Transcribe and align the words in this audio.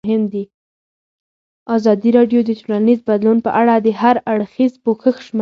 ازادي 1.75 2.09
راډیو 2.17 2.39
د 2.45 2.51
ټولنیز 2.61 2.99
بدلون 3.09 3.37
په 3.45 3.51
اړه 3.61 3.73
د 3.77 3.87
هر 4.01 4.15
اړخیز 4.31 4.73
پوښښ 4.83 5.15
ژمنه 5.25 5.25
کړې. 5.29 5.39